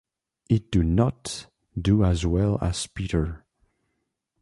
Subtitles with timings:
[0.49, 1.45] It do not
[1.79, 3.45] do as well as "Peter".